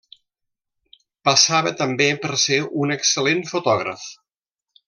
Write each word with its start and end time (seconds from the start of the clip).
Passava 1.29 1.75
també 1.83 2.09
per 2.25 2.31
ser 2.47 2.59
un 2.87 2.97
excel·lent 2.99 3.47
fotògraf. 3.55 4.11